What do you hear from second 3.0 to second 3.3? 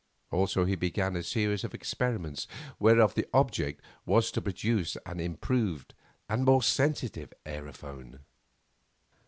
the